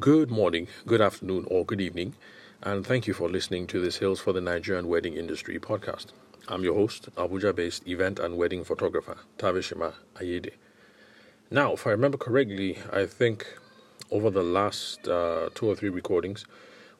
Good 0.00 0.30
morning, 0.30 0.68
good 0.86 1.00
afternoon, 1.00 1.46
or 1.50 1.64
good 1.64 1.80
evening, 1.80 2.14
and 2.62 2.86
thank 2.86 3.08
you 3.08 3.14
for 3.14 3.28
listening 3.28 3.66
to 3.68 3.80
this 3.80 3.96
Sales 3.96 4.20
for 4.20 4.32
the 4.32 4.40
Nigerian 4.40 4.86
Wedding 4.86 5.14
Industry 5.14 5.58
podcast. 5.58 6.08
I'm 6.46 6.62
your 6.62 6.74
host, 6.74 7.08
Abuja 7.16 7.52
based 7.52 7.88
event 7.88 8.20
and 8.20 8.36
wedding 8.36 8.62
photographer, 8.62 9.16
Tavishima 9.38 9.94
Ayede. 10.16 10.52
Now, 11.50 11.72
if 11.72 11.84
I 11.86 11.90
remember 11.90 12.18
correctly, 12.18 12.78
I 12.92 13.06
think 13.06 13.46
over 14.10 14.30
the 14.30 14.42
last 14.42 15.08
uh, 15.08 15.48
two 15.54 15.66
or 15.66 15.74
three 15.74 15.88
recordings, 15.88 16.44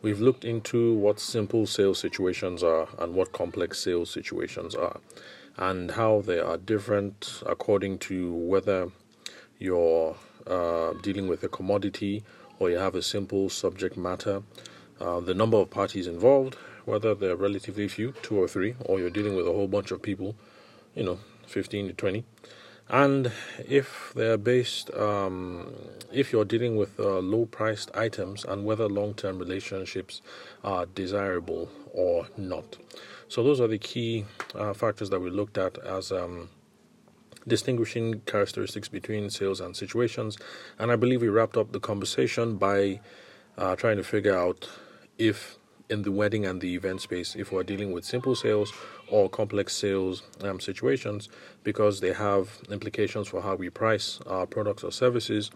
we've 0.03 0.21
looked 0.21 0.45
into 0.45 0.95
what 0.95 1.21
simple 1.21 1.67
sales 1.67 2.01
situations 2.01 2.65
are 2.65 2.89
and 2.99 3.15
what 3.15 3.33
complex 3.33 3.79
sales 3.79 4.11
situations 4.11 4.75
are, 4.75 4.99
and 5.57 5.93
how 5.93 6.23
they 6.23 6.41
are 6.41 6.57
different 6.57 7.43
according 7.46 7.99
to 7.99 8.33
whether 8.33 8.91
you're 9.59 10.17
uh, 10.49 10.95
dealing 11.03 11.29
with 11.29 11.45
a 11.45 11.49
commodity 11.49 12.25
or 12.59 12.71
you 12.71 12.79
have 12.79 12.95
a 12.95 13.03
simple 13.03 13.48
subject 13.48 13.97
matter, 13.97 14.43
uh, 15.01 15.21
the 15.21 15.35
number 15.35 15.57
of 15.57 15.71
parties 15.71 16.07
involved, 16.07 16.55
whether 16.85 17.15
they're 17.15 17.37
relatively 17.37 17.87
few, 17.89 18.12
two 18.23 18.39
or 18.39 18.49
three, 18.49 18.75
or 18.85 18.99
you're 18.99 19.11
dealing 19.11 19.37
with 19.37 19.47
a 19.47 19.53
whole 19.53 19.69
bunch 19.69 19.91
of 19.91 20.03
people, 20.03 20.35
you 20.95 21.05
know, 21.05 21.19
15 21.47 21.89
to 21.89 21.93
20. 21.93 22.25
And 22.91 23.33
if 23.59 24.13
they're 24.16 24.39
based, 24.39 24.91
um, 24.95 25.75
if 26.11 26.33
you're 26.33 26.47
dealing 26.47 26.77
with 26.77 26.99
uh, 26.99 27.19
low 27.19 27.45
priced 27.45 27.95
items 27.95 28.45
and 28.45 28.65
whether 28.65 28.88
long 28.88 29.13
term 29.13 29.38
relationships 29.38 30.23
are 30.65 30.87
desirable 30.87 31.69
or 31.93 32.29
not. 32.38 32.79
So, 33.29 33.43
those 33.43 33.61
are 33.61 33.66
the 33.66 33.79
key 33.79 34.25
uh, 34.55 34.73
factors 34.73 35.11
that 35.11 35.21
we 35.21 35.29
looked 35.29 35.59
at 35.59 35.77
as 35.79 36.11
um, 36.11 36.49
distinguishing 37.48 38.20
characteristics 38.27 38.88
between 38.88 39.30
sales 39.30 39.61
and 39.61 39.77
situations. 39.77 40.38
And 40.79 40.93
I 40.93 40.97
believe 40.97 41.23
we 41.23 41.29
wrapped 41.29 41.57
up 41.57 41.73
the 41.73 41.80
conversation 41.80 42.57
by 42.57 43.01
uh, 43.57 43.77
trying 43.77 43.97
to 43.97 44.05
figure 44.05 44.37
out 44.37 44.69
if 45.19 45.59
in 45.91 46.02
the 46.02 46.13
wedding 46.13 46.45
and 46.45 46.60
the 46.60 46.74
event 46.74 47.01
space 47.01 47.35
if 47.35 47.51
we're 47.51 47.63
dealing 47.63 47.93
with 47.93 48.04
simple 48.04 48.35
sales 48.35 48.73
or 49.10 49.29
complex 49.29 49.74
sales 49.74 50.23
um, 50.43 50.60
situations 50.60 51.29
because 51.65 52.01
they 52.01 52.13
have 52.13 52.60
implications 52.71 53.26
for 53.26 53.41
how 53.41 53.54
we 53.54 53.71
price 53.71 54.21
our 54.26 54.46
products 54.46 54.85
or 54.85 54.93
services 54.93 55.51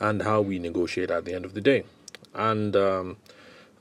and 0.00 0.22
how 0.22 0.40
we 0.40 0.58
negotiate 0.58 1.10
at 1.10 1.24
the 1.24 1.34
end 1.34 1.44
of 1.44 1.54
the 1.54 1.60
day. 1.60 1.84
And 2.34 2.74
um, 2.76 3.16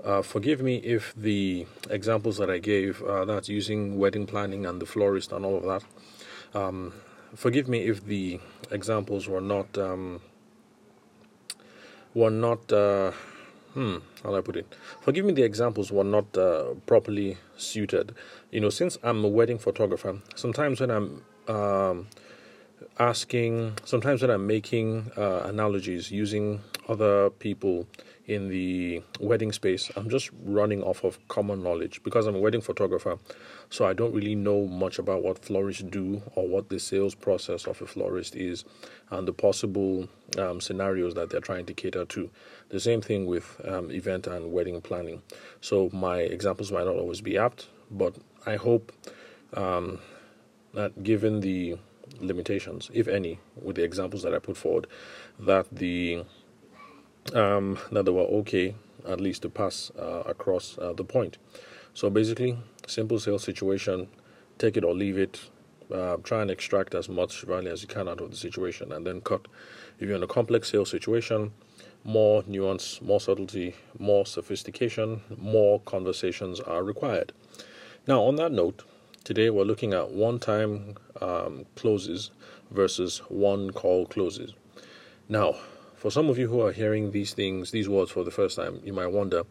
uh, 0.04 0.22
forgive 0.22 0.62
me 0.62 0.78
if 0.78 1.14
the 1.16 1.66
examples 1.90 2.38
that 2.38 2.50
I 2.50 2.58
gave, 2.58 3.02
uh, 3.04 3.26
that's 3.26 3.50
using 3.50 3.98
wedding 3.98 4.26
planning 4.26 4.66
and 4.66 4.82
the 4.82 4.86
florist 4.86 5.32
and 5.32 5.46
all 5.46 5.58
of 5.58 5.64
that, 5.64 6.60
um, 6.60 6.94
forgive 7.36 7.68
me 7.68 7.80
if 7.86 8.06
the 8.06 8.40
examples 8.72 9.28
were 9.28 9.42
not 9.42 9.78
um, 9.78 10.22
were 12.14 12.30
not 12.30 12.72
uh, 12.72 13.12
hmm, 13.74 13.98
how 14.24 14.30
do 14.30 14.38
I 14.38 14.42
put 14.42 14.56
it? 14.56 14.74
Forgive 15.02 15.26
me, 15.26 15.34
the 15.34 15.44
examples 15.44 15.92
were 15.92 16.04
not 16.04 16.38
uh, 16.38 16.76
properly 16.86 17.38
suited. 17.58 18.16
You 18.52 18.62
know, 18.62 18.70
since 18.70 18.98
I'm 19.04 19.24
a 19.24 19.28
wedding 19.28 19.58
photographer, 19.58 20.20
sometimes 20.36 20.80
when 20.80 20.92
I'm 20.92 21.24
um, 21.48 22.08
asking, 23.00 23.78
sometimes 23.86 24.22
when 24.22 24.32
I'm 24.32 24.48
making 24.48 25.12
uh, 25.18 25.42
analogies 25.46 26.12
using 26.12 26.62
other 26.88 27.30
people 27.30 27.88
in 28.26 28.48
the 28.50 29.02
wedding 29.20 29.52
space, 29.52 29.92
I'm 29.96 30.10
just 30.10 30.30
running 30.44 30.82
off 30.82 31.04
of 31.04 31.26
common 31.28 31.62
knowledge 31.62 32.02
because 32.04 32.26
I'm 32.26 32.36
a 32.36 32.40
wedding 32.40 32.62
photographer. 32.62 33.18
So 33.70 33.86
I 33.86 33.94
don't 33.94 34.14
really 34.14 34.36
know 34.36 34.66
much 34.66 35.00
about 35.00 35.24
what 35.24 35.44
florists 35.44 35.84
do 35.84 36.22
or 36.36 36.48
what 36.48 36.70
the 36.70 36.80
sales 36.80 37.16
process 37.16 37.66
of 37.66 37.82
a 37.82 37.86
florist 37.86 38.36
is 38.36 38.64
and 39.10 39.28
the 39.28 39.34
possible 39.34 40.08
um, 40.38 40.62
scenarios 40.62 41.16
that 41.16 41.30
they're 41.30 41.42
trying 41.42 41.66
to 41.66 41.74
cater 41.74 42.06
to. 42.06 42.30
The 42.70 42.80
same 42.80 43.02
thing 43.02 43.26
with 43.26 43.60
um, 43.66 43.92
event 43.92 44.28
and 44.28 44.52
wedding 44.52 44.80
planning. 44.82 45.22
So 45.60 45.90
my 45.92 46.20
examples 46.20 46.72
might 46.72 46.86
not 46.86 46.96
always 46.96 47.22
be 47.22 47.38
apt, 47.38 47.68
but 47.92 48.16
I 48.46 48.56
hope 48.56 48.92
um, 49.54 50.00
that 50.74 51.04
given 51.04 51.42
the 51.42 51.78
limitations, 52.20 52.90
if 52.94 53.08
any, 53.08 53.40
with 53.62 53.76
the 53.76 53.84
examples 53.84 54.24
that 54.24 54.34
I 54.34 54.40
put 54.40 54.58
forward, 54.58 54.88
that 55.40 55.68
the 55.72 56.24
um, 57.34 57.78
that 57.92 58.06
they 58.06 58.12
were 58.12 58.22
okay 58.22 58.76
at 59.08 59.20
least 59.20 59.42
to 59.42 59.50
pass 59.50 59.92
uh, 59.98 60.24
across 60.26 60.78
uh, 60.78 60.94
the 60.94 61.04
point. 61.04 61.38
So 61.94 62.10
basically, 62.10 62.58
simple 62.88 63.20
sales 63.20 63.44
situation, 63.44 64.08
take 64.58 64.78
it 64.78 64.84
or 64.84 64.94
leave 64.94 65.18
it. 65.18 65.40
Uh, 65.92 66.16
try 66.24 66.42
and 66.42 66.50
extract 66.50 66.96
as 66.96 67.08
much 67.10 67.42
value 67.44 67.70
as 67.70 67.82
you 67.82 67.88
can 67.88 68.08
out 68.08 68.22
of 68.22 68.32
the 68.32 68.38
situation, 68.38 68.92
and 68.92 69.06
then 69.06 69.22
cut. 69.22 69.48
If 70.00 70.08
you're 70.08 70.16
in 70.16 70.24
a 70.24 70.28
complex 70.28 70.72
sales 70.72 70.90
situation, 70.90 71.52
more 72.04 72.44
nuance, 72.48 73.02
more 73.02 73.20
subtlety, 73.20 73.76
more 74.00 74.26
sophistication, 74.26 75.22
more 75.38 75.82
conversations 75.82 76.60
are 76.62 76.84
required. 76.84 77.32
Now, 78.08 78.24
on 78.24 78.38
that 78.38 78.52
note, 78.52 78.84
today 79.24 79.50
we're 79.50 79.66
looking 79.66 79.94
at 79.94 80.10
one-time 80.10 80.96
um, 81.22 81.66
closes 81.76 82.32
versus 82.72 83.20
one-call 83.30 84.08
closes. 84.08 84.54
Now, 85.30 85.56
for 86.04 86.12
some 86.12 86.28
of 86.28 86.38
you 86.38 86.50
who 86.50 86.60
are 86.60 86.74
hearing 86.74 87.12
these 87.12 87.34
things, 87.34 87.72
these 87.72 87.88
words 87.88 88.12
for 88.12 88.26
the 88.26 88.30
first 88.30 88.58
time, 88.58 88.82
you 88.84 88.92
might 88.92 89.08
wonder 89.08 89.44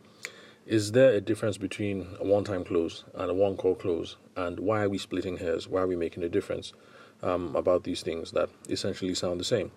is 0.67 0.93
there 0.93 1.15
a 1.15 1.21
difference 1.21 1.57
between 1.57 2.07
a 2.21 2.27
one 2.27 2.45
time 2.45 2.63
close 2.63 3.05
and 3.15 3.31
a 3.31 3.35
one 3.35 3.57
call 3.57 3.75
close? 3.75 4.19
And 4.37 4.61
why 4.61 4.83
are 4.83 4.89
we 4.91 4.99
splitting 4.99 5.39
hairs? 5.39 5.67
Why 5.67 5.81
are 5.81 5.87
we 5.87 5.97
making 5.97 6.23
a 6.25 6.29
difference 6.29 6.75
um, 7.23 7.57
about 7.57 7.85
these 7.85 8.03
things 8.03 8.33
that 8.33 8.51
essentially 8.69 9.15
sound 9.15 9.41
the 9.41 9.45
same? 9.45 9.71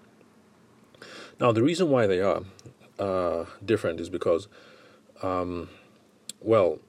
Now, 1.40 1.54
the 1.54 1.64
reason 1.64 1.90
why 1.90 2.08
they 2.08 2.20
are 2.20 2.42
uh, 3.00 3.46
different 3.64 4.02
is 4.02 4.10
because, 4.10 4.50
um, 5.24 5.70
well, 6.42 6.80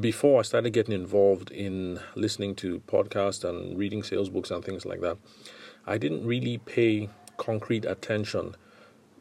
before 0.00 0.40
I 0.40 0.42
started 0.42 0.70
getting 0.70 0.94
involved 0.94 1.52
in 1.52 2.00
listening 2.16 2.56
to 2.56 2.80
podcasts 2.88 3.48
and 3.48 3.78
reading 3.78 4.02
sales 4.02 4.30
books 4.30 4.50
and 4.50 4.64
things 4.64 4.84
like 4.84 5.00
that, 5.02 5.16
I 5.86 5.96
didn't 5.96 6.26
really 6.26 6.58
pay 6.58 7.08
concrete 7.36 7.84
attention 7.84 8.56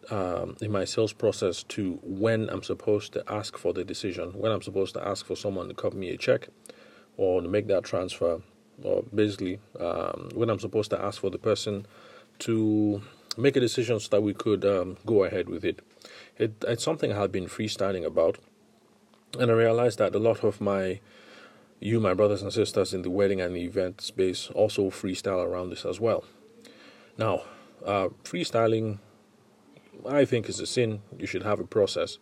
um, 0.09 0.55
in 0.61 0.71
my 0.71 0.85
sales 0.85 1.13
process 1.13 1.63
to 1.63 1.99
when 2.03 2.49
I'm 2.49 2.63
supposed 2.63 3.13
to 3.13 3.23
ask 3.27 3.57
for 3.57 3.73
the 3.73 3.83
decision, 3.83 4.31
when 4.31 4.51
I'm 4.51 4.61
supposed 4.61 4.93
to 4.95 5.07
ask 5.07 5.25
for 5.25 5.35
someone 5.35 5.67
to 5.67 5.73
cut 5.73 5.93
me 5.93 6.09
a 6.09 6.17
check 6.17 6.49
or 7.17 7.41
to 7.41 7.47
make 7.47 7.67
that 7.67 7.83
transfer, 7.83 8.41
or 8.83 9.03
basically 9.13 9.59
um, 9.79 10.29
when 10.33 10.49
I'm 10.49 10.59
supposed 10.59 10.89
to 10.91 11.01
ask 11.01 11.21
for 11.21 11.29
the 11.29 11.37
person 11.37 11.85
to 12.39 13.01
make 13.37 13.55
a 13.55 13.59
decision 13.59 13.99
so 13.99 14.09
that 14.09 14.21
we 14.21 14.33
could 14.33 14.65
um, 14.65 14.97
go 15.05 15.23
ahead 15.23 15.49
with 15.49 15.63
it. 15.63 15.81
it. 16.37 16.53
It's 16.67 16.83
something 16.83 17.11
I 17.11 17.15
have 17.15 17.31
been 17.31 17.47
freestyling 17.47 18.05
about, 18.05 18.37
and 19.39 19.49
I 19.49 19.53
realized 19.53 19.99
that 19.99 20.15
a 20.15 20.19
lot 20.19 20.43
of 20.43 20.61
my 20.61 20.99
you, 21.79 21.99
my 21.99 22.13
brothers 22.13 22.41
and 22.41 22.51
sisters 22.53 22.93
in 22.93 23.01
the 23.01 23.09
wedding 23.09 23.41
and 23.41 23.55
the 23.55 23.63
event 23.63 24.01
space, 24.01 24.49
also 24.51 24.89
freestyle 24.89 25.45
around 25.45 25.69
this 25.69 25.85
as 25.85 25.99
well. 25.99 26.23
Now, 27.17 27.43
uh, 27.85 28.09
freestyling 28.23 28.99
I 30.07 30.25
think 30.25 30.49
it's 30.49 30.59
a 30.59 30.65
sin. 30.65 31.01
You 31.17 31.27
should 31.27 31.43
have 31.43 31.59
a 31.59 31.65
process 31.65 32.17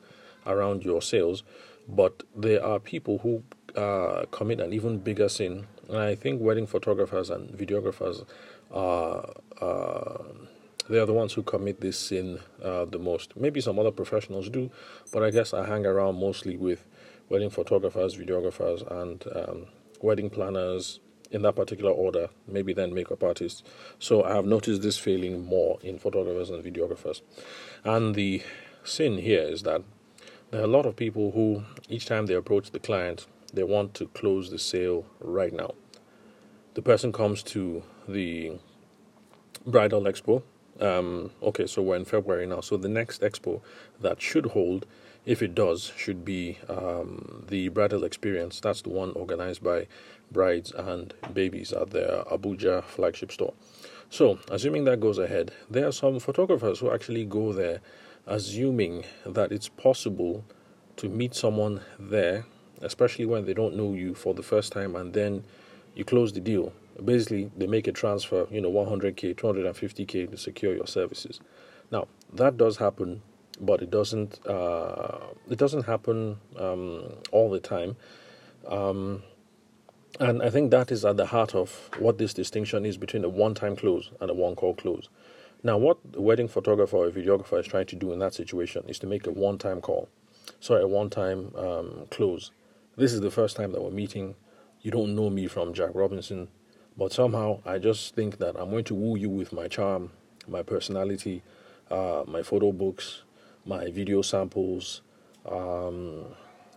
around 0.45 0.84
your 0.84 1.01
sales. 1.01 1.44
But 1.88 2.23
there 2.35 2.63
are 2.63 2.79
people 2.79 3.19
who 3.19 3.44
uh, 3.75 4.25
commit 4.31 4.59
an 4.59 4.73
even 4.73 5.00
bigger 5.00 5.29
sin. 5.29 5.67
And 5.89 5.97
I 5.97 6.16
think 6.16 6.41
wedding 6.41 6.67
photographers 6.67 7.29
and 7.29 7.50
videographers 7.50 8.25
are. 8.72 9.33
Uh, 9.62 10.23
they 10.89 11.00
are 11.00 11.06
the 11.06 11.13
ones 11.13 11.31
who 11.33 11.44
commit 11.44 11.79
this 11.79 11.97
sin 11.97 12.39
uh, 12.62 12.83
the 12.85 13.00
most. 13.00 13.38
Maybe 13.38 13.62
some 13.62 13.79
other 13.79 13.91
professionals 13.91 14.50
do, 14.50 14.69
but 15.13 15.23
I 15.23 15.29
guess 15.29 15.53
I 15.53 15.66
hang 15.66 15.85
around 15.85 16.19
mostly 16.19 16.57
with 16.57 16.85
wedding 17.29 17.50
photographers, 17.50 18.17
videographers, 18.17 18.85
and 19.01 19.23
um, 19.33 19.66
wedding 20.01 20.29
planners, 20.29 21.00
in 21.33 21.41
that 21.41 21.55
particular 21.55 21.91
order, 21.91 22.29
maybe 22.47 22.73
then 22.73 22.94
makeup 22.94 23.23
artists. 23.23 23.63
So 23.99 24.23
I 24.23 24.35
have 24.35 24.45
noticed 24.45 24.81
this 24.81 24.97
failing 24.97 25.44
more 25.44 25.79
in 25.81 25.97
photographers 25.97 26.49
and 26.49 26.63
videographers. 26.63 27.21
And 27.83 28.16
the 28.16 28.44
sin 28.83 29.18
here 29.18 29.41
is 29.41 29.63
that 29.63 29.81
there 30.51 30.62
are 30.62 30.65
a 30.65 30.68
lot 30.68 30.85
of 30.85 30.95
people 30.95 31.31
who, 31.31 31.63
each 31.89 32.06
time 32.06 32.27
they 32.27 32.35
approach 32.35 32.71
the 32.71 32.80
client, 32.80 33.25
they 33.51 33.63
want 33.63 33.95
to 33.95 34.07
close 34.07 34.51
the 34.51 34.59
sale 34.59 35.06
right 35.19 35.51
now. 35.51 35.74
The 36.75 36.81
person 36.81 37.12
comes 37.12 37.44
to 37.44 37.83
the 38.07 38.53
bridal 39.65 40.03
expo. 40.03 40.44
Um, 40.79 41.31
okay, 41.41 41.68
so 41.68 41.81
we're 41.81 41.95
in 41.95 42.06
February 42.06 42.45
now. 42.45 42.62
So 42.62 42.77
the 42.77 42.89
next 42.89 43.21
expo 43.21 43.62
that 44.01 44.21
should 44.21 44.47
hold 44.47 44.86
if 45.25 45.42
it 45.42 45.56
does, 45.56 45.92
should 45.96 46.25
be 46.25 46.58
um, 46.68 47.46
the 47.48 47.70
bridal 47.70 48.04
experience. 48.04 48.60
That's 48.60 48.81
the 48.81 48.90
one 48.90 49.12
organized 49.12 49.64
by 49.64 49.88
Brides 50.31 50.72
and 50.72 51.14
Babies 51.34 51.72
at 51.72 51.92
their 51.92 52.24
Abuja 52.25 52.84
flagship 52.84 53.31
store. 53.31 53.54
So, 54.10 54.40
assuming 54.52 54.84
that 54.86 55.00
goes 55.00 55.18
ahead, 55.18 55.54
there 55.70 55.88
are 55.88 55.92
some 55.92 56.20
photographers 56.20 56.80
who 56.80 56.92
actually 56.92 57.25
go 57.25 57.54
there 57.54 57.81
assuming 58.25 59.04
that 59.25 59.52
it's 59.52 59.70
possible 59.70 60.44
to 60.98 61.10
meet 61.10 61.34
someone 61.34 61.81
there, 62.00 62.46
especially 62.81 63.25
when 63.25 63.46
they 63.46 63.54
don't 63.54 63.75
know 63.75 63.94
you 63.94 64.14
for 64.14 64.34
the 64.34 64.44
first 64.44 64.72
time, 64.72 64.96
and 64.96 65.14
then 65.14 65.44
you 65.96 66.06
close 66.06 66.34
the 66.34 66.40
deal. 66.40 66.74
Basically, 67.04 67.52
they 67.58 67.68
make 67.68 67.88
a 67.88 67.92
transfer, 67.92 68.48
you 68.52 68.62
know, 68.62 68.72
100k, 68.72 69.36
250k 69.36 70.30
to 70.30 70.38
secure 70.38 70.75
your 70.75 70.88
services. 70.88 71.40
Now, 71.92 72.08
that 72.31 72.58
does 72.58 72.78
happen 72.78 73.22
but 73.59 73.81
it 73.81 73.91
doesn't 73.91 74.45
uh, 74.47 75.19
it 75.50 75.57
doesn't 75.57 75.83
happen 75.85 76.38
um, 76.57 77.03
all 77.31 77.50
the 77.50 77.59
time. 77.59 77.95
Um, 78.67 79.23
and 80.19 80.44
I 80.44 80.50
think 80.50 80.71
that 80.71 80.91
is 80.91 81.03
at 81.05 81.17
the 81.17 81.25
heart 81.25 81.55
of 81.55 81.89
what 81.97 82.17
this 82.17 82.33
distinction 82.33 82.85
is 82.85 82.97
between 82.97 83.23
a 83.23 83.29
one-time 83.29 83.75
close 83.75 84.11
and 84.21 84.29
a 84.29 84.33
one-call 84.33 84.75
close. 84.75 85.09
Now, 85.63 85.77
what 85.77 85.97
the 86.11 86.21
wedding 86.21 86.47
photographer 86.47 86.97
or 86.97 87.09
videographer 87.09 87.59
is 87.59 87.67
trying 87.67 87.88
to 87.88 87.95
do 87.95 88.11
in 88.11 88.19
that 88.19 88.33
situation 88.33 88.83
is 88.88 89.00
to 89.00 89.07
make 89.07 89.25
a 89.25 89.31
one-time 89.31 89.81
call, 89.81 90.09
sorry, 90.59 90.83
a 90.83 90.88
one-time 90.88 91.51
um, 91.55 92.05
close. 92.11 92.51
This 92.95 93.11
is 93.11 93.21
the 93.21 93.31
first 93.31 93.55
time 93.55 93.71
that 93.71 93.81
we're 93.81 93.89
meeting. 93.89 94.35
You 94.81 94.91
don't 94.91 95.15
know 95.15 95.29
me 95.29 95.47
from 95.47 95.73
Jack 95.73 95.91
Robinson, 95.95 96.50
but 96.95 97.11
somehow 97.11 97.61
I 97.65 97.79
just 97.79 98.13
think 98.13 98.38
that 98.38 98.55
I'm 98.59 98.69
going 98.69 98.83
to 98.85 98.95
woo 98.95 99.17
you 99.17 99.29
with 99.29 99.51
my 99.51 99.67
charm, 99.67 100.11
my 100.47 100.61
personality, 100.61 101.41
uh, 101.89 102.23
my 102.27 102.44
photo 102.44 102.71
books, 102.71 103.23
my 103.65 103.92
video 103.92 104.21
samples. 104.21 105.01
Um, 105.50 106.25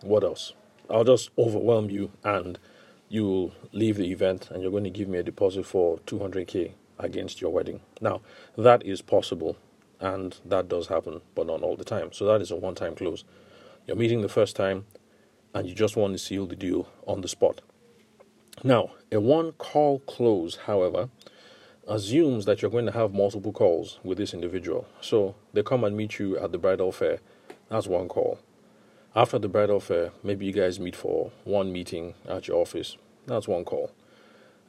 what 0.01 0.23
else? 0.23 0.53
I'll 0.89 1.03
just 1.03 1.31
overwhelm 1.37 1.89
you 1.89 2.11
and 2.23 2.59
you'll 3.09 3.53
leave 3.71 3.97
the 3.97 4.11
event 4.11 4.49
and 4.51 4.61
you're 4.61 4.71
going 4.71 4.83
to 4.83 4.89
give 4.89 5.07
me 5.07 5.17
a 5.17 5.23
deposit 5.23 5.65
for 5.65 5.99
200k 5.99 6.71
against 6.99 7.41
your 7.41 7.51
wedding. 7.51 7.81
Now, 8.01 8.21
that 8.57 8.85
is 8.85 9.01
possible 9.01 9.57
and 9.99 10.39
that 10.45 10.67
does 10.67 10.87
happen, 10.87 11.21
but 11.35 11.47
not 11.47 11.61
all 11.61 11.75
the 11.75 11.83
time. 11.83 12.11
So 12.13 12.25
that 12.25 12.41
is 12.41 12.51
a 12.51 12.55
one 12.55 12.75
time 12.75 12.95
close. 12.95 13.23
You're 13.85 13.97
meeting 13.97 14.21
the 14.21 14.29
first 14.29 14.55
time 14.55 14.85
and 15.53 15.67
you 15.67 15.75
just 15.75 15.95
want 15.95 16.13
to 16.13 16.19
seal 16.19 16.45
the 16.45 16.55
deal 16.55 16.87
on 17.05 17.21
the 17.21 17.27
spot. 17.27 17.61
Now, 18.63 18.91
a 19.11 19.19
one 19.19 19.51
call 19.53 19.99
close, 19.99 20.55
however, 20.65 21.09
assumes 21.87 22.45
that 22.45 22.61
you're 22.61 22.71
going 22.71 22.85
to 22.85 22.91
have 22.91 23.13
multiple 23.13 23.51
calls 23.51 23.99
with 24.03 24.17
this 24.17 24.33
individual. 24.33 24.85
So 25.01 25.35
they 25.53 25.63
come 25.63 25.83
and 25.83 25.95
meet 25.95 26.19
you 26.19 26.37
at 26.37 26.51
the 26.51 26.57
bridal 26.57 26.91
fair. 26.91 27.19
That's 27.69 27.87
one 27.87 28.07
call. 28.07 28.39
After 29.15 29.39
the 29.39 29.47
bridal 29.47 29.79
fair, 29.79 30.11
maybe 30.23 30.45
you 30.45 30.53
guys 30.53 30.79
meet 30.79 30.95
for 30.95 31.31
one 31.43 31.71
meeting 31.71 32.13
at 32.27 32.47
your 32.47 32.57
office. 32.57 32.97
That's 33.25 33.47
one 33.47 33.65
call. 33.65 33.91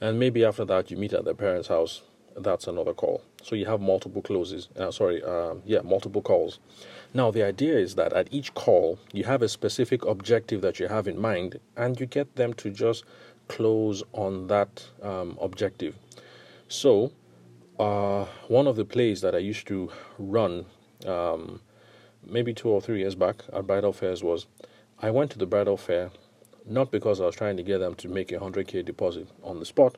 And 0.00 0.18
maybe 0.18 0.44
after 0.44 0.64
that, 0.66 0.90
you 0.90 0.96
meet 0.96 1.12
at 1.12 1.24
their 1.24 1.34
parents' 1.34 1.68
house. 1.68 2.02
That's 2.36 2.68
another 2.68 2.94
call. 2.94 3.22
So 3.42 3.56
you 3.56 3.66
have 3.66 3.80
multiple 3.80 4.22
closes. 4.22 4.68
Uh, 4.76 4.92
sorry, 4.92 5.22
uh, 5.22 5.54
yeah, 5.64 5.80
multiple 5.80 6.22
calls. 6.22 6.60
Now, 7.12 7.32
the 7.32 7.42
idea 7.42 7.76
is 7.76 7.96
that 7.96 8.12
at 8.12 8.28
each 8.30 8.54
call, 8.54 8.98
you 9.12 9.24
have 9.24 9.42
a 9.42 9.48
specific 9.48 10.04
objective 10.04 10.60
that 10.62 10.78
you 10.78 10.86
have 10.86 11.08
in 11.08 11.20
mind, 11.20 11.58
and 11.76 11.98
you 11.98 12.06
get 12.06 12.36
them 12.36 12.54
to 12.54 12.70
just 12.70 13.04
close 13.48 14.04
on 14.12 14.46
that 14.46 14.84
um, 15.02 15.36
objective. 15.40 15.96
So, 16.68 17.12
uh, 17.78 18.26
one 18.48 18.66
of 18.66 18.76
the 18.76 18.84
plays 18.84 19.22
that 19.22 19.34
I 19.34 19.38
used 19.38 19.66
to 19.68 19.90
run 20.18 20.66
um, 21.06 21.60
maybe 22.24 22.52
two 22.52 22.68
or 22.68 22.80
three 22.80 22.98
years 22.98 23.14
back 23.14 23.42
at 23.52 23.66
bridal 23.66 23.92
fairs 23.92 24.22
was 24.22 24.46
I 25.00 25.10
went 25.10 25.30
to 25.32 25.38
the 25.38 25.46
bridal 25.46 25.76
fair 25.76 26.10
not 26.68 26.90
because 26.90 27.20
I 27.20 27.24
was 27.24 27.34
trying 27.34 27.56
to 27.56 27.62
get 27.62 27.78
them 27.78 27.94
to 27.96 28.08
make 28.08 28.30
a 28.32 28.38
100k 28.38 28.84
deposit 28.84 29.28
on 29.42 29.58
the 29.58 29.64
spot, 29.64 29.96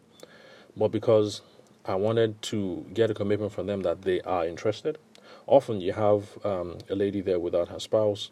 but 0.77 0.89
because 0.89 1.43
I 1.85 1.97
wanted 1.97 2.41
to 2.43 2.87
get 2.95 3.11
a 3.11 3.15
commitment 3.15 3.53
from 3.53 3.67
them 3.67 3.83
that 3.83 4.03
they 4.03 4.21
are 4.21 4.47
interested. 4.47 4.99
Often 5.47 5.81
you 5.81 5.93
have 5.93 6.45
um, 6.45 6.79
a 6.89 6.95
lady 6.95 7.21
there 7.21 7.41
without 7.41 7.69
her 7.69 7.81
spouse, 7.81 8.31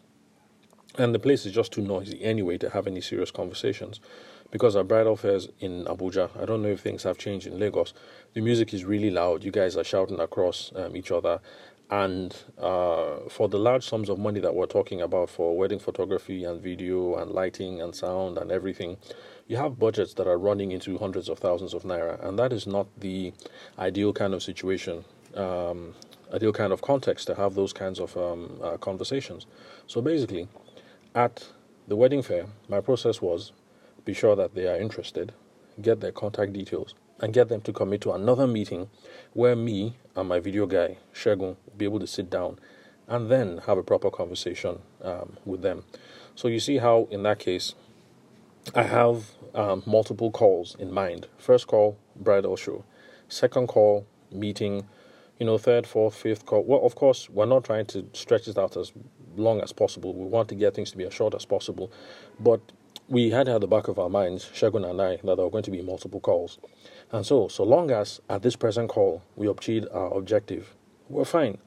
and 0.97 1.13
the 1.13 1.19
place 1.19 1.45
is 1.45 1.51
just 1.51 1.73
too 1.73 1.81
noisy 1.81 2.21
anyway 2.23 2.57
to 2.59 2.69
have 2.69 2.87
any 2.87 3.01
serious 3.01 3.31
conversations. 3.31 3.99
Because 4.51 4.75
our 4.75 4.83
bridal 4.83 5.15
fairs 5.15 5.47
in 5.59 5.85
Abuja, 5.85 6.29
I 6.41 6.45
don't 6.45 6.63
know 6.63 6.69
if 6.69 6.81
things 6.81 7.03
have 7.03 7.17
changed 7.17 7.45
in 7.45 7.59
Lagos. 7.59 7.93
The 8.33 8.41
music 8.41 8.73
is 8.73 8.83
really 8.83 9.11
loud. 9.11 9.43
You 9.43 9.51
guys 9.51 9.77
are 9.77 9.83
shouting 9.83 10.19
across 10.19 10.71
um, 10.75 10.95
each 10.95 11.11
other, 11.11 11.39
and 11.91 12.35
uh, 12.59 13.17
for 13.29 13.47
the 13.47 13.57
large 13.57 13.87
sums 13.87 14.09
of 14.09 14.19
money 14.19 14.39
that 14.39 14.53
we're 14.53 14.67
talking 14.67 15.01
about 15.01 15.29
for 15.29 15.57
wedding 15.57 15.79
photography 15.79 16.43
and 16.43 16.61
video 16.61 17.15
and 17.15 17.31
lighting 17.31 17.81
and 17.81 17.95
sound 17.95 18.37
and 18.37 18.51
everything, 18.51 18.97
you 19.47 19.57
have 19.57 19.79
budgets 19.79 20.13
that 20.15 20.27
are 20.27 20.37
running 20.37 20.71
into 20.71 20.97
hundreds 20.99 21.29
of 21.29 21.39
thousands 21.39 21.73
of 21.73 21.83
naira, 21.83 22.23
and 22.23 22.37
that 22.37 22.53
is 22.53 22.67
not 22.67 22.87
the 22.99 23.33
ideal 23.79 24.13
kind 24.13 24.33
of 24.35 24.43
situation, 24.43 25.03
um, 25.35 25.95
ideal 26.31 26.53
kind 26.53 26.71
of 26.71 26.81
context 26.81 27.25
to 27.27 27.35
have 27.35 27.55
those 27.55 27.73
kinds 27.73 27.99
of 27.99 28.15
um, 28.17 28.59
uh, 28.63 28.77
conversations. 28.77 29.47
So 29.87 30.01
basically, 30.01 30.47
at 31.15 31.47
the 31.87 31.95
wedding 31.95 32.21
fair, 32.21 32.45
my 32.67 32.81
process 32.81 33.19
was 33.19 33.51
be 34.05 34.13
sure 34.13 34.35
that 34.35 34.55
they 34.55 34.67
are 34.67 34.77
interested, 34.77 35.33
get 35.81 35.99
their 36.01 36.11
contact 36.11 36.53
details, 36.53 36.95
and 37.19 37.33
get 37.33 37.49
them 37.49 37.61
to 37.61 37.73
commit 37.73 38.01
to 38.01 38.13
another 38.13 38.47
meeting 38.47 38.89
where 39.33 39.55
me 39.55 39.97
and 40.15 40.27
my 40.29 40.39
video 40.39 40.65
guy, 40.65 40.97
Shegun, 41.13 41.39
will 41.39 41.57
be 41.77 41.85
able 41.85 41.99
to 41.99 42.07
sit 42.07 42.29
down 42.29 42.59
and 43.07 43.29
then 43.29 43.59
have 43.65 43.77
a 43.77 43.83
proper 43.83 44.09
conversation 44.09 44.79
um, 45.03 45.37
with 45.45 45.61
them. 45.61 45.83
So 46.35 46.47
you 46.47 46.59
see 46.59 46.77
how, 46.77 47.07
in 47.11 47.23
that 47.23 47.39
case, 47.39 47.75
I 48.75 48.83
have 48.83 49.31
um, 49.55 49.83
multiple 49.85 50.31
calls 50.31 50.75
in 50.79 50.91
mind. 50.91 51.27
First 51.37 51.67
call, 51.67 51.97
bridal 52.15 52.55
show. 52.55 52.83
Second 53.27 53.67
call, 53.67 54.05
meeting. 54.31 54.87
You 55.39 55.45
know, 55.45 55.57
third, 55.57 55.87
fourth, 55.87 56.15
fifth 56.15 56.45
call. 56.45 56.63
Well, 56.63 56.81
of 56.85 56.95
course, 56.95 57.29
we're 57.29 57.45
not 57.45 57.63
trying 57.63 57.85
to 57.87 58.05
stretch 58.13 58.47
it 58.47 58.57
out 58.57 58.77
as 58.77 58.91
long 59.37 59.61
as 59.61 59.71
possible. 59.71 60.13
We 60.13 60.25
want 60.25 60.49
to 60.49 60.55
get 60.55 60.75
things 60.75 60.91
to 60.91 60.97
be 60.97 61.05
as 61.05 61.13
short 61.13 61.33
as 61.33 61.45
possible. 61.45 61.91
But 62.39 62.61
we 63.09 63.31
had 63.31 63.49
at 63.49 63.59
the 63.59 63.67
back 63.67 63.87
of 63.87 63.97
our 63.97 64.09
minds, 64.09 64.45
Shagun 64.53 64.87
and 64.87 65.01
I, 65.01 65.15
that 65.15 65.35
there 65.35 65.37
were 65.37 65.49
going 65.49 65.63
to 65.63 65.71
be 65.71 65.81
multiple 65.81 66.19
calls. 66.19 66.59
And 67.11 67.25
so, 67.25 67.47
so 67.47 67.63
long 67.63 67.89
as 67.89 68.21
at 68.29 68.43
this 68.43 68.55
present 68.55 68.89
call 68.89 69.23
we 69.35 69.49
achieved 69.49 69.87
our 69.91 70.15
objective, 70.15 70.75
we're 71.09 71.25
fine. 71.25 71.57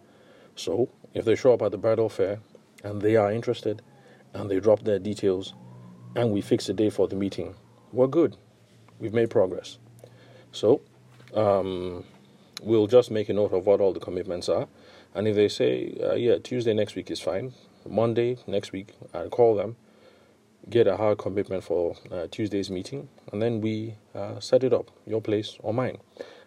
So, 0.54 0.88
if 1.14 1.24
they 1.24 1.34
show 1.34 1.54
up 1.54 1.62
at 1.62 1.72
the 1.72 1.78
bridal 1.78 2.08
fair 2.08 2.38
and 2.84 3.02
they 3.02 3.16
are 3.16 3.32
interested 3.32 3.82
and 4.32 4.48
they 4.48 4.60
drop 4.60 4.84
their 4.84 5.00
details 5.00 5.54
and 6.14 6.30
we 6.30 6.40
fix 6.40 6.68
a 6.68 6.72
day 6.72 6.90
for 6.90 7.08
the 7.08 7.16
meeting, 7.16 7.56
we're 7.92 8.06
good. 8.06 8.36
We've 9.00 9.12
made 9.12 9.30
progress. 9.30 9.78
So, 10.52 10.80
um, 11.34 12.04
we'll 12.62 12.86
just 12.86 13.10
make 13.10 13.28
a 13.28 13.32
note 13.32 13.52
of 13.52 13.66
what 13.66 13.80
all 13.80 13.92
the 13.92 14.00
commitments 14.00 14.48
are. 14.48 14.68
And 15.12 15.26
if 15.26 15.34
they 15.34 15.48
say, 15.48 15.98
uh, 16.00 16.14
yeah, 16.14 16.38
Tuesday 16.38 16.72
next 16.72 16.94
week 16.94 17.10
is 17.10 17.20
fine, 17.20 17.52
Monday 17.88 18.38
next 18.46 18.70
week, 18.70 18.94
I'll 19.12 19.28
call 19.28 19.56
them 19.56 19.76
get 20.70 20.86
a 20.86 20.96
hard 20.96 21.18
commitment 21.18 21.64
for 21.64 21.96
uh, 22.10 22.26
Tuesday's 22.30 22.70
meeting, 22.70 23.08
and 23.32 23.42
then 23.42 23.60
we 23.60 23.94
uh, 24.14 24.40
set 24.40 24.64
it 24.64 24.72
up, 24.72 24.90
your 25.06 25.20
place 25.20 25.56
or 25.60 25.74
mine. 25.74 25.98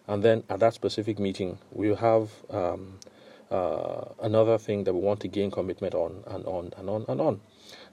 And 0.08 0.22
then 0.22 0.44
at 0.48 0.60
that 0.60 0.74
specific 0.74 1.18
meeting, 1.18 1.58
we'll 1.70 1.96
have 1.96 2.30
um, 2.50 2.98
uh, 3.50 4.04
another 4.22 4.58
thing 4.58 4.84
that 4.84 4.94
we 4.94 5.00
want 5.00 5.20
to 5.20 5.28
gain 5.28 5.50
commitment 5.50 5.94
on, 5.94 6.22
and 6.28 6.44
on, 6.46 6.72
and 6.76 6.88
on, 6.88 7.04
and 7.08 7.20
on. 7.20 7.40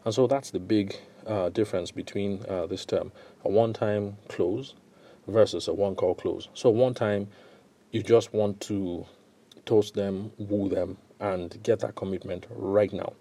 And 0.05 0.13
so 0.13 0.27
that's 0.27 0.51
the 0.51 0.59
big 0.59 0.95
uh, 1.25 1.49
difference 1.49 1.91
between 1.91 2.43
uh, 2.47 2.67
this 2.67 2.85
term 2.85 3.11
a 3.45 3.49
one 3.49 3.73
time 3.73 4.17
close 4.29 4.75
versus 5.27 5.67
a 5.67 5.73
one 5.73 5.95
call 5.95 6.15
close. 6.15 6.49
So, 6.53 6.69
one 6.69 6.93
time, 6.93 7.27
you 7.91 8.01
just 8.03 8.33
want 8.33 8.59
to 8.61 9.05
toast 9.65 9.93
them, 9.93 10.31
woo 10.37 10.69
them, 10.69 10.97
and 11.19 11.61
get 11.63 11.79
that 11.79 11.95
commitment 11.95 12.45
right 12.49 12.91
now. 12.91 13.13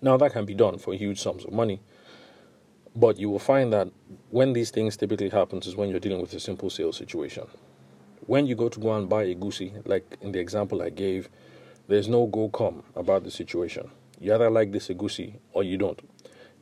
Now, 0.00 0.16
that 0.16 0.32
can 0.32 0.44
be 0.44 0.54
done 0.54 0.78
for 0.78 0.94
huge 0.94 1.20
sums 1.20 1.44
of 1.44 1.52
money 1.52 1.80
but 2.94 3.18
you 3.18 3.30
will 3.30 3.38
find 3.38 3.72
that 3.72 3.88
when 4.30 4.52
these 4.52 4.70
things 4.70 4.96
typically 4.96 5.28
happens 5.28 5.66
is 5.66 5.76
when 5.76 5.88
you're 5.88 6.00
dealing 6.00 6.20
with 6.20 6.32
a 6.34 6.40
simple 6.40 6.70
sales 6.70 6.96
situation. 6.96 7.46
When 8.26 8.46
you 8.46 8.54
go 8.54 8.68
to 8.68 8.78
go 8.80 8.94
and 8.94 9.08
buy 9.08 9.24
a 9.24 9.34
goosey, 9.34 9.72
like 9.84 10.16
in 10.20 10.32
the 10.32 10.38
example 10.38 10.82
I 10.82 10.90
gave, 10.90 11.28
there's 11.88 12.08
no 12.08 12.26
go 12.26 12.48
come 12.48 12.82
about 12.94 13.24
the 13.24 13.30
situation. 13.30 13.90
You 14.20 14.34
either 14.34 14.50
like 14.50 14.72
this 14.72 14.88
goosey 14.96 15.40
or 15.52 15.64
you 15.64 15.76
don't. 15.76 16.00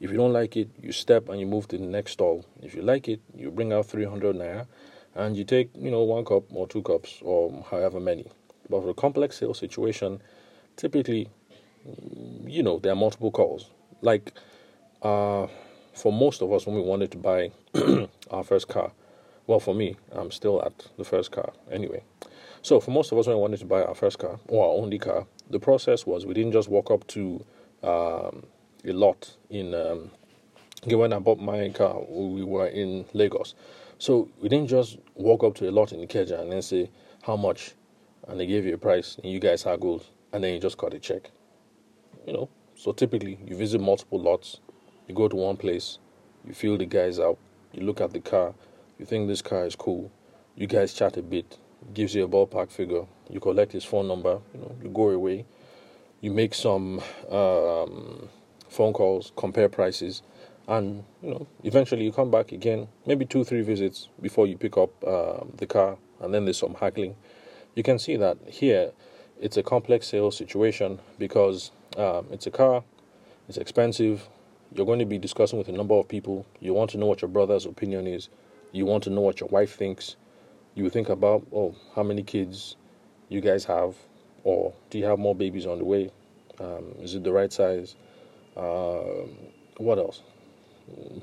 If 0.00 0.10
you 0.10 0.16
don't 0.16 0.32
like 0.32 0.56
it, 0.56 0.70
you 0.80 0.92
step 0.92 1.28
and 1.28 1.38
you 1.38 1.46
move 1.46 1.68
to 1.68 1.76
the 1.76 1.84
next 1.84 2.12
stall. 2.12 2.46
If 2.62 2.74
you 2.74 2.80
like 2.80 3.06
it, 3.08 3.20
you 3.36 3.50
bring 3.50 3.72
out 3.72 3.86
300 3.86 4.34
naira 4.34 4.66
and 5.14 5.36
you 5.36 5.44
take, 5.44 5.70
you 5.74 5.90
know, 5.90 6.02
one 6.02 6.24
cup 6.24 6.44
or 6.50 6.66
two 6.66 6.82
cups 6.82 7.18
or 7.20 7.64
however 7.70 8.00
many. 8.00 8.30
But 8.70 8.82
for 8.82 8.90
a 8.90 8.94
complex 8.94 9.38
sales 9.38 9.58
situation, 9.58 10.22
typically, 10.76 11.28
you 12.46 12.62
know, 12.62 12.78
there 12.78 12.92
are 12.92 12.96
multiple 12.96 13.30
calls. 13.30 13.68
Like, 14.00 14.32
uh, 15.02 15.48
for 16.00 16.12
most 16.12 16.40
of 16.42 16.52
us, 16.52 16.66
when 16.66 16.74
we 16.74 16.82
wanted 16.82 17.10
to 17.12 17.18
buy 17.18 17.50
our 18.30 18.42
first 18.42 18.68
car, 18.68 18.92
well, 19.46 19.60
for 19.60 19.74
me, 19.74 19.96
I'm 20.12 20.30
still 20.30 20.62
at 20.64 20.86
the 20.96 21.04
first 21.04 21.30
car 21.30 21.52
anyway. 21.70 22.02
So, 22.62 22.80
for 22.80 22.90
most 22.90 23.12
of 23.12 23.18
us, 23.18 23.26
when 23.26 23.36
we 23.36 23.42
wanted 23.42 23.60
to 23.60 23.66
buy 23.66 23.82
our 23.82 23.94
first 23.94 24.18
car 24.18 24.38
or 24.48 24.64
our 24.64 24.82
only 24.82 24.98
car, 24.98 25.26
the 25.50 25.58
process 25.58 26.06
was 26.06 26.24
we 26.24 26.34
didn't 26.34 26.52
just 26.52 26.68
walk 26.68 26.90
up 26.90 27.06
to 27.08 27.44
um, 27.82 28.44
a 28.84 28.92
lot 28.92 29.36
in. 29.50 29.74
Um, 29.74 30.10
when 30.86 31.12
I 31.12 31.18
bought 31.18 31.38
my 31.38 31.68
car, 31.68 32.00
we 32.08 32.42
were 32.42 32.68
in 32.68 33.04
Lagos. 33.12 33.54
So, 33.98 34.30
we 34.40 34.48
didn't 34.48 34.68
just 34.68 34.98
walk 35.14 35.44
up 35.44 35.54
to 35.56 35.68
a 35.68 35.72
lot 35.72 35.92
in 35.92 36.06
Ikeja 36.06 36.40
and 36.40 36.50
then 36.50 36.62
say, 36.62 36.90
How 37.22 37.36
much? 37.36 37.74
And 38.28 38.38
they 38.40 38.46
gave 38.46 38.64
you 38.64 38.74
a 38.74 38.78
price, 38.78 39.16
and 39.22 39.30
you 39.30 39.40
guys 39.40 39.62
haggled, 39.62 40.06
and 40.32 40.42
then 40.42 40.54
you 40.54 40.60
just 40.60 40.78
got 40.78 40.94
a 40.94 40.98
check. 40.98 41.30
You 42.26 42.32
know, 42.32 42.48
so 42.74 42.92
typically 42.92 43.38
you 43.46 43.56
visit 43.56 43.80
multiple 43.80 44.20
lots, 44.20 44.60
you 45.10 45.16
go 45.16 45.28
to 45.28 45.36
one 45.36 45.56
place, 45.56 45.98
you 46.46 46.54
feel 46.54 46.78
the 46.78 46.86
guys 46.86 47.18
out, 47.18 47.38
you 47.72 47.82
look 47.82 48.00
at 48.00 48.12
the 48.12 48.20
car, 48.20 48.54
you 48.98 49.04
think 49.04 49.28
this 49.28 49.42
car 49.42 49.66
is 49.66 49.76
cool, 49.76 50.10
you 50.56 50.66
guys 50.66 50.94
chat 50.94 51.16
a 51.16 51.22
bit, 51.22 51.58
gives 51.92 52.14
you 52.14 52.24
a 52.24 52.28
ballpark 52.28 52.70
figure, 52.70 53.04
you 53.28 53.40
collect 53.40 53.72
his 53.72 53.84
phone 53.84 54.06
number, 54.08 54.38
you 54.54 54.60
know, 54.60 54.76
you 54.82 54.88
go 54.88 55.10
away. 55.10 55.44
you 56.20 56.32
make 56.32 56.54
some 56.54 57.00
um, 57.30 58.28
phone 58.68 58.92
calls, 58.92 59.32
compare 59.36 59.68
prices, 59.68 60.22
and 60.68 61.02
you 61.22 61.30
know 61.30 61.46
eventually 61.64 62.04
you 62.04 62.12
come 62.12 62.30
back 62.30 62.52
again, 62.52 62.88
maybe 63.06 63.24
two 63.24 63.44
three 63.44 63.62
visits 63.62 64.08
before 64.20 64.46
you 64.46 64.56
pick 64.56 64.76
up 64.76 64.90
uh, 65.04 65.44
the 65.56 65.66
car, 65.66 65.96
and 66.20 66.32
then 66.32 66.44
there's 66.44 66.58
some 66.58 66.74
haggling. 66.74 67.16
You 67.74 67.82
can 67.82 67.98
see 67.98 68.16
that 68.16 68.36
here 68.46 68.92
it's 69.40 69.56
a 69.56 69.62
complex 69.62 70.06
sales 70.08 70.36
situation 70.36 71.00
because 71.18 71.70
um, 71.96 72.26
it's 72.30 72.46
a 72.46 72.50
car, 72.50 72.84
it's 73.48 73.58
expensive. 73.58 74.28
You're 74.72 74.86
going 74.86 75.00
to 75.00 75.04
be 75.04 75.18
discussing 75.18 75.58
with 75.58 75.68
a 75.68 75.72
number 75.72 75.94
of 75.94 76.06
people. 76.06 76.46
You 76.60 76.74
want 76.74 76.90
to 76.90 76.98
know 76.98 77.06
what 77.06 77.22
your 77.22 77.28
brother's 77.28 77.66
opinion 77.66 78.06
is. 78.06 78.28
You 78.70 78.86
want 78.86 79.02
to 79.04 79.10
know 79.10 79.20
what 79.20 79.40
your 79.40 79.48
wife 79.48 79.74
thinks. 79.74 80.14
You 80.76 80.88
think 80.90 81.08
about, 81.08 81.44
oh, 81.52 81.74
how 81.96 82.04
many 82.04 82.22
kids 82.22 82.76
you 83.28 83.40
guys 83.40 83.64
have, 83.64 83.96
or 84.44 84.72
do 84.88 84.98
you 84.98 85.04
have 85.06 85.18
more 85.18 85.34
babies 85.34 85.66
on 85.66 85.78
the 85.78 85.84
way? 85.84 86.12
Um, 86.60 86.94
is 87.00 87.16
it 87.16 87.24
the 87.24 87.32
right 87.32 87.52
size? 87.52 87.96
Uh, 88.56 89.26
what 89.78 89.98
else? 89.98 90.22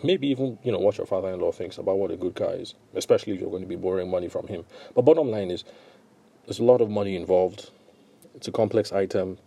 Maybe 0.04 0.28
even 0.28 0.58
you 0.64 0.72
know 0.72 0.80
what 0.80 0.98
your 0.98 1.08
father-in-law 1.08 1.52
thinks 1.54 1.78
about 1.78 1.98
what 2.00 2.12
a 2.12 2.18
good 2.18 2.36
car 2.36 2.54
is, 2.54 2.74
especially 2.96 3.34
if 3.34 3.40
you're 3.40 3.50
going 3.50 3.64
to 3.64 3.68
be 3.68 3.76
borrowing 3.76 4.10
money 4.10 4.28
from 4.28 4.48
him. 4.48 4.66
But 4.94 5.04
bottom 5.04 5.30
line 5.30 5.52
is, 5.52 5.64
there's 6.46 6.60
a 6.60 6.64
lot 6.64 6.82
of 6.82 6.90
money 6.90 7.16
involved. 7.16 7.72
It's 8.36 8.48
a 8.48 8.52
complex 8.52 8.92
item. 8.92 9.38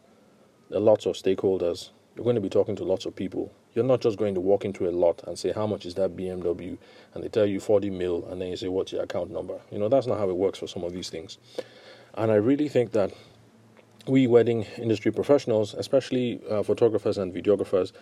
There 0.71 0.79
are 0.79 0.83
lots 0.83 1.05
of 1.07 1.17
stakeholders. 1.17 1.91
You're 2.17 2.25
going 2.25 2.37
to 2.37 2.41
be 2.41 2.49
talking 2.49 2.77
to 2.77 2.85
lots 2.85 3.05
of 3.05 3.15
people. 3.15 3.53
You're 3.75 3.85
not 3.85 4.01
just 4.01 4.19
going 4.19 4.35
to 4.35 4.41
walk 4.41 4.65
into 4.65 4.89
a 4.89 4.91
lot 4.91 5.23
and 5.27 5.39
say, 5.39 5.53
How 5.53 5.67
much 5.67 5.87
is 5.87 5.95
that 5.95 6.17
BMW? 6.17 6.77
And 7.15 7.25
they 7.25 7.29
tell 7.29 7.47
you 7.47 7.61
40 7.61 7.91
mil, 7.91 8.27
and 8.29 8.41
then 8.41 8.49
you 8.49 8.57
say, 8.57 8.69
What's 8.69 8.93
your 8.93 9.03
account 9.03 9.31
number? 9.31 9.61
You 9.71 9.79
know, 9.79 9.89
that's 9.89 10.07
not 10.07 10.19
how 10.19 10.29
it 10.29 10.37
works 10.37 10.59
for 10.59 10.67
some 10.67 10.85
of 10.85 10.93
these 10.93 11.11
things. 11.11 11.39
And 12.15 12.31
I 12.31 12.37
really 12.37 12.69
think 12.69 12.93
that 12.93 13.13
we 14.07 14.27
wedding 14.27 14.65
industry 14.79 15.13
professionals, 15.13 15.75
especially 15.75 16.41
uh, 16.51 16.63
photographers 16.63 17.19
and 17.19 17.33
videographers, 17.33 17.93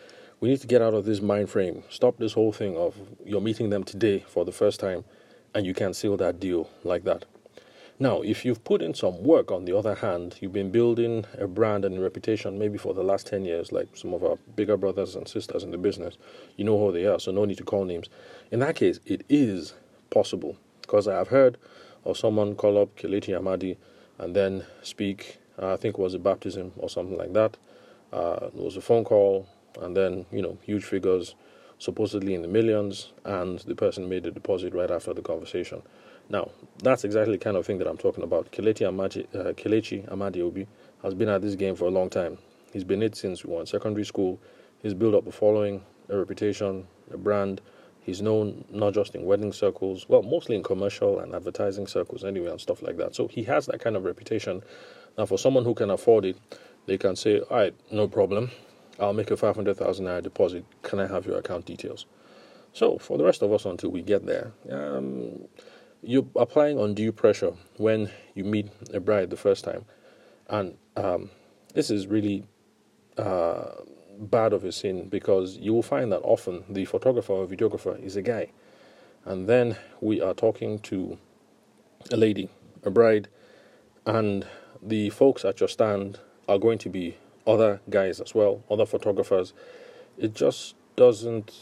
we 0.41 0.49
need 0.49 0.61
to 0.61 0.67
get 0.67 0.81
out 0.81 0.95
of 0.95 1.05
this 1.05 1.21
mind 1.21 1.51
frame. 1.51 1.83
Stop 1.91 2.17
this 2.19 2.33
whole 2.33 2.53
thing 2.53 2.77
of 2.77 2.97
you're 3.25 3.41
meeting 3.41 3.71
them 3.71 3.85
today 3.85 4.25
for 4.29 4.45
the 4.45 4.53
first 4.53 4.79
time 4.79 5.05
and 5.55 5.67
you 5.67 5.75
can 5.75 5.93
seal 5.93 6.17
that 6.17 6.39
deal 6.39 6.71
like 6.85 7.05
that. 7.05 7.25
Now, 8.01 8.23
if 8.23 8.45
you've 8.45 8.63
put 8.63 8.81
in 8.81 8.95
some 8.95 9.25
work, 9.25 9.51
on 9.51 9.65
the 9.65 9.77
other 9.77 9.97
hand, 9.97 10.37
you've 10.41 10.53
been 10.53 10.71
building 10.71 11.25
a 11.37 11.49
brand 11.49 11.85
and 11.85 12.01
reputation 12.01 12.57
maybe 12.57 12.79
for 12.79 12.95
the 12.95 13.03
last 13.03 13.27
10 13.27 13.45
years, 13.45 13.73
like 13.73 13.89
some 13.97 14.15
of 14.15 14.23
our 14.23 14.37
bigger 14.55 14.77
brothers 14.77 15.17
and 15.17 15.27
sisters 15.27 15.65
in 15.65 15.73
the 15.73 15.79
business, 15.79 16.17
you 16.57 16.65
know 16.65 16.79
who 16.79 16.93
they 16.93 17.07
are, 17.07 17.19
so 17.19 17.33
no 17.33 17.45
need 17.45 17.59
to 17.59 17.65
call 17.65 17.85
names. 17.85 18.09
In 18.53 18.61
that 18.61 18.77
case, 18.77 19.01
it 19.05 19.25
is 19.29 19.75
possible 20.11 20.57
because 20.81 21.09
I 21.09 21.17
have 21.17 21.27
heard 21.27 21.59
of 22.05 22.17
someone 22.17 22.55
call 22.55 22.81
up 22.81 22.95
Kelechi 22.97 23.37
Amadi 23.37 23.77
and 24.19 24.37
then 24.37 24.65
speak, 24.83 25.39
uh, 25.61 25.73
I 25.73 25.77
think 25.77 25.99
it 25.99 26.01
was 26.01 26.15
a 26.15 26.21
baptism 26.21 26.71
or 26.77 26.89
something 26.89 27.19
like 27.19 27.33
that. 27.33 27.57
Uh, 28.13 28.49
there 28.55 28.65
was 28.65 28.77
a 28.77 28.81
phone 28.81 29.03
call, 29.03 29.49
and 29.81 29.97
then, 29.97 30.25
you 30.31 30.41
know, 30.41 30.57
huge 30.63 30.85
figures, 30.85 31.35
supposedly 31.81 32.35
in 32.35 32.43
the 32.43 32.49
millions, 32.49 33.13
and 33.25 33.59
the 33.61 33.75
person 33.75 34.09
made 34.09 34.25
a 34.25 34.31
deposit 34.31 34.73
right 34.73 34.91
after 34.91 35.13
the 35.13 35.23
conversation. 35.23 35.83
Now, 36.31 36.51
that's 36.83 37.05
exactly 37.05 37.37
the 37.37 37.43
kind 37.45 37.57
of 37.57 37.65
thing 37.65 37.79
that 37.79 37.87
I'm 37.87 37.97
talking 37.97 38.23
about. 38.23 38.53
Kelechi 38.53 38.87
Amadi, 38.87 39.27
uh, 39.35 39.53
Kelechi 39.55 40.07
Amadi 40.11 40.43
Obi 40.43 40.67
has 41.03 41.15
been 41.15 41.29
at 41.29 41.41
this 41.41 41.55
game 41.55 41.75
for 41.75 41.87
a 41.87 41.91
long 41.91 42.11
time. 42.11 42.39
He's 42.73 42.85
been 42.85 43.03
it 43.03 43.17
since 43.17 43.45
we 43.45 43.55
were 43.55 43.61
in 43.61 43.67
secondary 43.67 44.05
school. 44.05 44.39
He's 44.83 44.95
built 44.95 45.15
up 45.15 45.27
a 45.27 45.33
following, 45.33 45.83
a 46.09 46.17
reputation, 46.17 46.87
a 47.13 47.17
brand. 47.17 47.61
He's 48.03 48.21
known 48.23 48.65
not 48.71 48.95
just 48.95 49.15
in 49.15 49.25
wedding 49.25 49.53
circles, 49.53 50.09
well, 50.09 50.23
mostly 50.23 50.57
in 50.57 50.63
commercial 50.63 51.19
and 51.21 51.35
advertising 51.35 51.87
circles 51.87 52.25
anyway, 52.25 52.51
and 52.51 52.61
stuff 52.61 52.83
like 52.83 52.97
that. 52.99 53.15
So 53.15 53.29
he 53.29 53.43
has 53.45 53.67
that 53.67 53.81
kind 53.81 53.97
of 53.97 54.05
reputation. 54.05 54.63
Now, 55.17 55.27
for 55.27 55.39
someone 55.39 55.65
who 55.65 55.75
can 55.75 55.91
afford 55.91 56.25
it, 56.25 56.37
they 56.87 56.99
can 56.99 57.17
say, 57.17 57.41
all 57.41 57.57
right, 57.57 57.75
no 57.91 58.07
problem. 58.07 58.51
I'll 59.01 59.13
make 59.13 59.31
a 59.31 59.37
500,000 59.37 60.07
naira 60.07 60.23
deposit. 60.23 60.65
Can 60.83 61.01
I 61.01 61.07
have 61.07 61.27
your 61.27 61.39
account 61.39 61.67
details? 61.67 62.07
So, 62.73 62.99
for 62.99 63.19
the 63.19 63.25
rest 63.25 63.43
of 63.43 63.53
us, 63.53 63.65
until 63.65 63.91
we 63.91 64.03
get 64.03 64.27
there, 64.27 64.53
um, 64.71 65.49
you're 66.03 66.27
applying 66.37 66.79
undue 66.79 67.13
pressure 67.13 67.53
when 67.77 68.11
you 68.35 68.45
meet 68.45 68.69
a 68.93 69.01
bride 69.01 69.31
the 69.31 69.37
first 69.37 69.65
time. 69.65 69.85
And 70.49 70.77
um, 70.97 71.31
this 71.75 71.91
is 71.91 72.07
really 72.07 72.47
uh, 73.17 73.73
bad 74.19 74.53
of 74.53 74.65
a 74.65 74.73
sin 74.73 75.09
because 75.09 75.57
you 75.59 75.73
will 75.73 75.83
find 75.83 76.13
that 76.13 76.21
often 76.21 76.65
the 76.69 76.85
photographer 76.85 77.33
or 77.33 77.47
videographer 77.47 78.03
is 78.03 78.17
a 78.17 78.23
guy. 78.23 78.51
And 79.25 79.49
then 79.49 79.77
we 80.01 80.21
are 80.21 80.35
talking 80.35 80.79
to 80.81 81.19
a 82.11 82.17
lady, 82.17 82.49
a 82.85 82.91
bride, 82.91 83.29
and 84.07 84.47
the 84.83 85.11
folks 85.11 85.45
at 85.45 85.61
your 85.61 85.69
stand 85.69 86.21
are 86.49 86.59
going 86.59 86.79
to 86.79 86.89
be 86.89 87.17
other 87.47 87.81
guys 87.91 88.21
as 88.21 88.35
well, 88.35 88.63
other 88.71 88.87
photographers. 88.87 89.53
It 90.17 90.35
just 90.35 90.75
doesn't, 90.97 91.53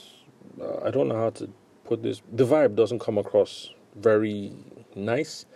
uh, 0.61 0.85
I 0.85 0.91
don't 0.91 1.09
know 1.09 1.17
how 1.17 1.31
to 1.31 1.51
put 1.85 2.03
this, 2.03 2.23
the 2.31 2.45
vibe 2.45 2.77
doesn't 2.77 3.01
come 3.01 3.19
across 3.19 3.71
very 3.97 4.53
nice 4.95 5.47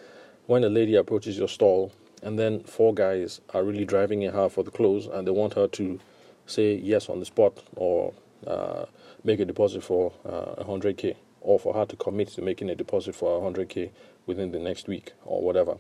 when 0.47 0.65
a 0.65 0.69
lady 0.69 0.97
approaches 0.97 1.39
your 1.39 1.49
stall 1.49 1.93
and 2.23 2.39
then 2.39 2.63
four 2.65 2.93
guys 2.93 3.41
are 3.55 3.65
really 3.65 3.85
driving 3.85 4.23
in 4.23 4.33
her 4.33 4.49
for 4.49 4.65
the 4.65 4.71
clothes 4.71 5.07
and 5.07 5.27
they 5.27 5.31
want 5.31 5.55
her 5.55 5.69
to 5.69 5.99
say 6.47 6.75
yes 6.75 7.09
on 7.09 7.21
the 7.21 7.25
spot 7.25 7.63
or 7.77 8.13
uh, 8.47 8.85
make 9.25 9.41
a 9.41 9.45
deposit 9.45 9.83
for 9.83 10.13
uh, 10.25 10.63
100k 10.65 11.17
or 11.41 11.59
for 11.59 11.75
her 11.75 11.87
to 11.87 11.97
commit 11.97 12.29
to 12.29 12.43
making 12.43 12.69
a 12.71 12.75
deposit 12.75 13.15
for 13.15 13.41
100k 13.41 13.91
within 14.27 14.53
the 14.53 14.59
next 14.59 14.89
week 14.89 15.13
or 15.25 15.43
whatever. 15.43 15.77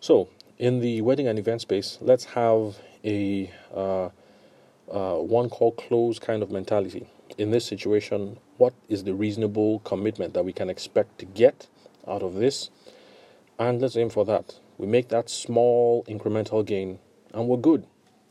So, 0.00 0.28
in 0.58 0.80
the 0.80 1.00
wedding 1.00 1.26
and 1.26 1.38
event 1.38 1.62
space, 1.62 1.98
let's 2.00 2.24
have 2.26 2.76
a 3.04 3.50
uh, 3.74 4.10
uh, 4.90 5.16
one 5.16 5.50
call 5.50 5.72
close 5.72 6.18
kind 6.18 6.42
of 6.42 6.50
mentality. 6.50 7.08
In 7.38 7.50
this 7.50 7.64
situation, 7.64 8.38
what 8.58 8.74
is 8.88 9.04
the 9.04 9.14
reasonable 9.14 9.80
commitment 9.80 10.34
that 10.34 10.44
we 10.44 10.52
can 10.52 10.70
expect 10.70 11.18
to 11.18 11.24
get 11.24 11.66
out 12.08 12.22
of 12.22 12.34
this, 12.34 12.70
and 13.58 13.80
let's 13.80 13.96
aim 13.96 14.10
for 14.10 14.24
that. 14.24 14.58
We 14.78 14.86
make 14.86 15.08
that 15.08 15.30
small 15.30 16.04
incremental 16.08 16.64
gain, 16.64 16.98
and 17.32 17.48
we're 17.48 17.56
good. 17.56 17.86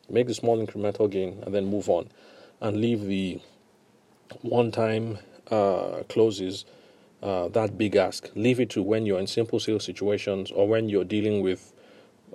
Make 0.09 0.27
the 0.27 0.33
small 0.33 0.65
incremental 0.65 1.09
gain, 1.09 1.41
and 1.45 1.53
then 1.53 1.65
move 1.65 1.89
on, 1.89 2.09
and 2.61 2.77
leave 2.77 3.05
the 3.05 3.39
one-time 4.41 5.19
uh, 5.49 6.03
closes. 6.09 6.65
Uh, 7.21 7.47
that 7.47 7.77
big 7.77 7.95
ask. 7.95 8.29
Leave 8.35 8.59
it 8.59 8.69
to 8.71 8.83
when 8.83 9.05
you're 9.05 9.19
in 9.19 9.27
simple 9.27 9.57
sales 9.57 9.85
situations 9.85 10.51
or 10.51 10.67
when 10.67 10.89
you're 10.89 11.05
dealing 11.05 11.41
with 11.41 11.73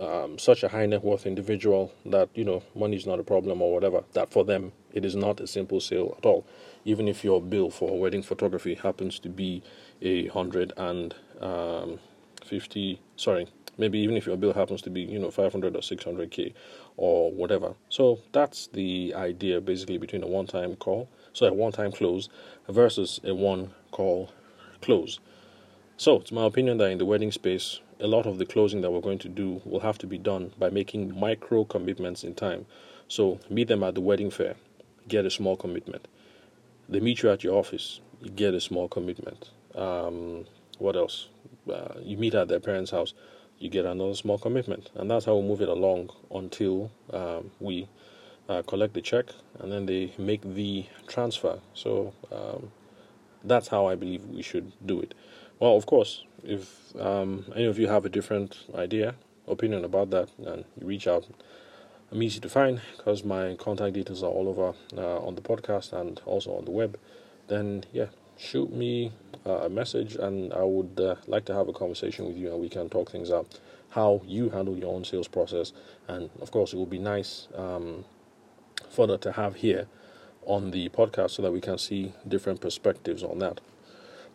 um, 0.00 0.38
such 0.38 0.62
a 0.62 0.69
high 0.69 0.87
net 0.87 1.05
worth 1.05 1.26
individual 1.26 1.93
that 2.07 2.28
you 2.35 2.45
know 2.45 2.62
money 2.75 2.97
is 2.97 3.07
not 3.07 3.19
a 3.19 3.25
problem 3.25 3.62
or 3.62 3.73
whatever. 3.73 4.05
That 4.12 4.33
for 4.33 4.45
them 4.45 4.73
it 4.93 5.05
is 5.05 5.14
not 5.14 5.40
a 5.40 5.47
simple 5.47 5.81
sale 5.81 6.14
at 6.19 6.26
all. 6.26 6.47
Even 6.85 7.09
if 7.09 7.25
your 7.25 7.40
bill 7.40 7.71
for 7.71 7.99
wedding 7.99 8.23
photography 8.23 8.75
happens 8.75 9.19
to 9.21 9.28
be 9.28 9.62
a 10.00 10.28
hundred 10.28 10.73
and 10.76 11.14
um, 11.40 11.99
50 12.45 13.00
sorry 13.17 13.47
maybe 13.76 13.99
even 13.99 14.17
if 14.17 14.26
your 14.26 14.37
bill 14.37 14.52
happens 14.52 14.83
to 14.83 14.90
be 14.90 15.02
you 15.02 15.19
know 15.19 15.31
500 15.31 15.76
or 15.76 15.81
600k 15.81 16.55
or 16.97 17.31
whatever 17.31 17.75
so 17.88 18.19
that's 18.33 18.69
the 18.69 19.14
idea 19.14 19.61
basically 19.61 19.99
between 19.99 20.23
a 20.23 20.26
one-time 20.26 20.76
call 20.76 21.09
so 21.33 21.47
a 21.47 21.52
one-time 21.52 21.93
close 21.93 22.28
versus 22.69 23.21
a 23.25 23.35
one 23.35 23.71
call 23.90 24.31
close 24.81 25.21
so 25.97 26.17
it's 26.17 26.33
my 26.33 26.45
opinion 26.45 26.78
that 26.78 26.90
in 26.90 26.99
the 26.99 27.05
wedding 27.05 27.33
space 27.33 27.81
a 28.00 28.07
lot 28.07 28.26
of 28.26 28.38
the 28.38 28.47
closing 28.47 28.81
that 28.83 28.90
we're 28.90 29.00
going 29.00 29.19
to 29.19 29.28
do 29.28 29.61
will 29.64 29.81
have 29.81 29.99
to 29.99 30.07
be 30.07 30.19
done 30.19 30.52
by 30.59 30.71
making 30.71 31.19
micro 31.19 31.64
commitments 31.64 32.25
in 32.25 32.35
time. 32.35 32.67
So 33.09 33.40
meet 33.50 33.69
them 33.69 33.83
at 33.83 33.95
the 33.95 34.00
wedding 34.00 34.31
fair. 34.31 34.55
Get 35.09 35.25
a 35.25 35.31
small 35.31 35.57
commitment. 35.57 36.07
They 36.88 37.00
meet 37.00 37.23
you 37.23 37.31
at 37.31 37.43
your 37.43 37.57
office. 37.57 38.00
You 38.21 38.31
get 38.31 38.55
a 38.55 38.61
small 38.61 38.88
commitment. 38.88 39.50
Um, 39.75 40.47
what 40.78 40.97
else? 40.97 41.28
Uh, 41.73 41.95
you 42.00 42.17
meet 42.17 42.35
at 42.35 42.49
their 42.49 42.61
parents' 42.61 42.90
house, 42.90 43.14
you 43.59 43.69
get 43.69 43.85
another 43.85 44.14
small 44.14 44.38
commitment, 44.38 44.90
and 44.95 45.11
that's 45.11 45.25
how 45.25 45.37
we 45.37 45.47
move 45.47 45.61
it 45.61 45.69
along 45.69 46.11
until 46.31 46.90
um, 47.12 47.50
we 47.61 47.88
uh, 48.49 48.62
collect 48.62 48.95
the 48.95 49.02
check 49.02 49.26
and 49.59 49.71
then 49.71 49.87
they 49.87 50.12
make 50.19 50.43
the 50.43 50.87
transfer. 51.07 51.59
So 51.75 52.14
um, 52.33 52.71
that's 53.45 53.69
how 53.69 53.87
I 53.87 53.95
believe 53.95 54.25
we 54.25 54.43
should 54.43 54.73
do 54.87 55.00
it. 55.00 55.14
Well, 55.61 55.77
of 55.77 55.87
course, 55.87 56.25
if 56.45 56.95
um, 57.00 57.45
any 57.57 57.65
of 57.65 57.81
you 57.81 57.88
have 57.88 58.05
a 58.05 58.09
different 58.09 58.59
idea, 58.77 59.17
opinion 59.49 59.85
about 59.85 60.11
that, 60.11 60.29
and 60.47 60.65
you 60.81 60.87
reach 60.87 61.09
out, 61.09 61.27
I'm 62.12 62.23
easy 62.23 62.38
to 62.41 62.49
find 62.49 62.81
because 62.97 63.25
my 63.25 63.57
contact 63.57 63.95
details 63.95 64.23
are 64.23 64.31
all 64.31 64.49
over 64.49 64.75
uh, 64.97 65.19
on 65.19 65.35
the 65.35 65.41
podcast 65.41 65.93
and 65.93 66.21
also 66.27 66.57
on 66.57 66.65
the 66.65 66.71
web. 66.71 66.97
Then, 67.49 67.85
yeah, 67.93 68.07
shoot 68.37 68.73
me 68.73 69.12
uh, 69.45 69.65
a 69.65 69.69
message 69.69 70.15
and 70.15 70.53
I 70.53 70.62
would 70.62 71.00
uh, 71.00 71.17
like 71.27 71.45
to 71.47 71.55
have 71.55 71.67
a 71.67 71.73
conversation 71.73 72.27
with 72.27 72.37
you 72.37 72.53
and 72.53 72.61
we 72.61 72.69
can 72.69 72.88
talk 72.88 73.11
things 73.11 73.33
out. 73.33 73.59
How 73.91 74.23
you 74.25 74.50
handle 74.50 74.77
your 74.77 74.95
own 74.95 75.05
sales 75.05 75.29
process, 75.29 75.73
and 76.07 76.31
of 76.41 76.53
course, 76.53 76.73
it 76.73 76.77
would 76.77 76.91
be 76.91 76.99
nice 76.99 77.49
um, 77.57 78.05
further 78.91 79.19
to 79.19 79.33
have 79.33 79.57
here 79.57 79.88
on 80.43 80.71
the 80.71 80.88
podcast 80.91 81.31
so 81.31 81.43
that 81.43 81.53
we 81.53 81.61
can 81.61 81.79
see 81.79 82.12
different 82.27 82.61
perspectives 82.61 83.25
on 83.25 83.38
that. 83.41 83.61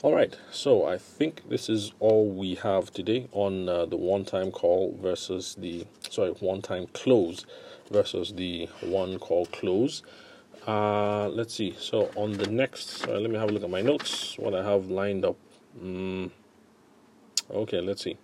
All 0.04 0.14
right, 0.14 0.38
so 0.52 0.86
I 0.86 0.98
think 0.98 1.48
this 1.48 1.70
is 1.70 1.94
all 2.02 2.30
we 2.30 2.56
have 2.56 2.92
today 2.92 3.30
on 3.32 3.70
uh, 3.70 3.86
the 3.86 3.96
one-time 3.96 4.52
call 4.52 5.00
versus 5.02 5.56
the 5.58 5.88
sorry 6.10 6.32
one-time 6.32 6.88
close 6.88 7.46
versus 7.90 8.34
the 8.34 8.68
one 8.82 9.18
call 9.18 9.46
close. 9.46 10.04
Uh, 10.68 11.30
let's 11.30 11.56
see. 11.56 11.74
So 11.80 12.12
on 12.18 12.34
the 12.34 12.48
next, 12.48 13.08
uh, 13.08 13.18
let 13.18 13.32
me 13.32 13.38
have 13.38 13.50
a 13.50 13.54
look 13.54 13.64
at 13.64 13.70
my 13.70 13.82
notes. 13.82 14.38
What 14.38 14.54
I 14.54 14.62
have 14.70 14.88
lined 14.88 15.24
up. 15.24 15.38
Mm, 15.82 16.32
okay, 17.50 17.80
let's 17.80 18.04
see. 18.04 18.18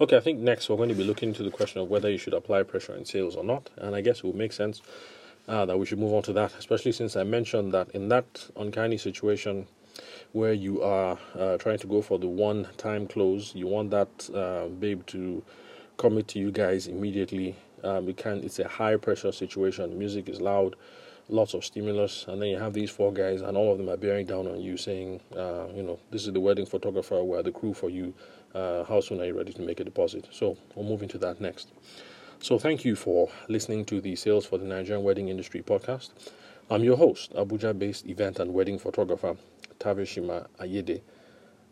Okay, 0.00 0.16
I 0.16 0.20
think 0.20 0.38
next 0.38 0.70
we're 0.70 0.78
going 0.78 0.88
to 0.88 0.94
be 0.94 1.04
looking 1.04 1.28
into 1.28 1.42
the 1.42 1.50
question 1.50 1.82
of 1.82 1.90
whether 1.90 2.10
you 2.10 2.16
should 2.16 2.32
apply 2.32 2.62
pressure 2.62 2.94
in 2.94 3.04
sales 3.04 3.36
or 3.36 3.44
not, 3.44 3.68
and 3.76 3.94
I 3.94 4.00
guess 4.00 4.20
it 4.20 4.24
would 4.24 4.36
make 4.36 4.54
sense 4.54 4.80
uh, 5.48 5.66
that 5.66 5.78
we 5.78 5.84
should 5.84 5.98
move 5.98 6.14
on 6.14 6.22
to 6.22 6.32
that, 6.32 6.54
especially 6.58 6.92
since 6.92 7.14
I 7.14 7.24
mentioned 7.24 7.72
that 7.72 7.90
in 7.90 8.08
that 8.08 8.48
uncanny 8.56 8.96
situation 8.96 9.66
where 10.32 10.52
you 10.52 10.82
are 10.82 11.18
uh, 11.38 11.56
trying 11.58 11.78
to 11.78 11.86
go 11.86 12.02
for 12.02 12.18
the 12.18 12.26
one 12.26 12.68
time 12.76 13.06
close, 13.06 13.54
you 13.54 13.66
want 13.66 13.90
that 13.90 14.30
uh, 14.34 14.68
babe 14.68 15.04
to 15.06 15.42
commit 15.96 16.28
to 16.28 16.38
you 16.38 16.50
guys 16.50 16.86
immediately. 16.86 17.56
Um, 17.84 18.12
can, 18.14 18.42
it's 18.42 18.58
a 18.58 18.68
high 18.68 18.96
pressure 18.96 19.32
situation. 19.32 19.98
Music 19.98 20.28
is 20.28 20.40
loud, 20.40 20.76
lots 21.28 21.54
of 21.54 21.64
stimulus, 21.64 22.26
and 22.28 22.40
then 22.40 22.48
you 22.48 22.58
have 22.58 22.72
these 22.72 22.90
four 22.90 23.12
guys, 23.12 23.40
and 23.42 23.56
all 23.56 23.72
of 23.72 23.78
them 23.78 23.88
are 23.88 23.96
bearing 23.96 24.26
down 24.26 24.46
on 24.46 24.60
you, 24.60 24.76
saying, 24.76 25.20
uh, 25.36 25.66
you 25.74 25.82
know, 25.82 25.98
this 26.10 26.26
is 26.26 26.32
the 26.32 26.40
wedding 26.40 26.66
photographer, 26.66 27.22
we're 27.22 27.42
the 27.42 27.52
crew 27.52 27.74
for 27.74 27.90
you. 27.90 28.14
Uh, 28.54 28.84
how 28.84 29.00
soon 29.00 29.20
are 29.20 29.26
you 29.26 29.36
ready 29.36 29.52
to 29.52 29.62
make 29.62 29.80
a 29.80 29.84
deposit? 29.84 30.26
So 30.30 30.56
we'll 30.74 30.86
move 30.86 31.02
into 31.02 31.18
that 31.18 31.40
next. 31.40 31.68
So 32.40 32.58
thank 32.58 32.84
you 32.84 32.96
for 32.96 33.28
listening 33.48 33.84
to 33.86 34.00
the 34.00 34.16
Sales 34.16 34.46
for 34.46 34.58
the 34.58 34.64
Nigerian 34.64 35.04
Wedding 35.04 35.28
Industry 35.28 35.62
podcast. 35.62 36.10
I'm 36.68 36.82
your 36.82 36.96
host, 36.96 37.32
Abuja 37.34 37.78
based 37.78 38.06
event 38.06 38.40
and 38.40 38.52
wedding 38.52 38.78
photographer 38.78 39.36
Tavishima 39.78 40.46
Ayede. 40.60 41.00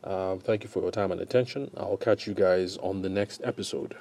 Uh, 0.02 0.37
thank 0.37 0.62
you 0.62 0.68
for 0.68 0.82
your 0.82 0.90
time 0.90 1.12
and 1.12 1.20
attention. 1.20 1.70
I'll 1.76 1.96
catch 1.96 2.26
you 2.26 2.34
guys 2.34 2.76
on 2.78 3.02
the 3.02 3.08
next 3.08 3.40
episode. 3.44 3.96